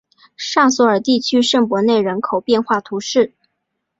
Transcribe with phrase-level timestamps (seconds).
[0.35, 3.35] 尚索尔地区圣博内人口变化图示